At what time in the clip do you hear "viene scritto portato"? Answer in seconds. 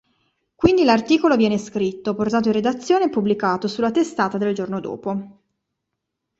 1.35-2.47